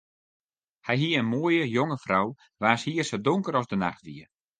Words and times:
Hy 0.85 0.95
hie 1.01 1.17
in 1.21 1.27
moaie, 1.31 1.63
jonge 1.75 1.97
frou 2.05 2.27
waans 2.61 2.81
hier 2.87 3.05
sa 3.07 3.17
donker 3.25 3.55
as 3.59 3.69
de 3.71 3.77
nacht 3.83 4.03
wie. 4.07 4.25